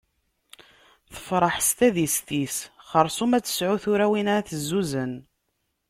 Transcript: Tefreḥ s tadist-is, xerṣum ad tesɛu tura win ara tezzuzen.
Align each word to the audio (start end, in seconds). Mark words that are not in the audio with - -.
Tefreḥ 1.13 1.55
s 1.67 1.69
tadist-is, 1.77 2.57
xerṣum 2.89 3.31
ad 3.37 3.43
tesɛu 3.45 3.75
tura 3.83 4.07
win 4.11 4.31
ara 4.33 4.47
tezzuzen. 4.49 5.13